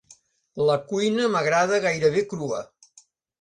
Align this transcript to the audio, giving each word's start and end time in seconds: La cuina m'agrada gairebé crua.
La 0.69 0.77
cuina 0.93 1.27
m'agrada 1.35 1.79
gairebé 1.85 2.25
crua. 2.33 2.65